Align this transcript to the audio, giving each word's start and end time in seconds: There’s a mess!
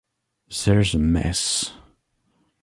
There’s 0.63 0.95
a 0.95 0.97
mess! 0.97 1.73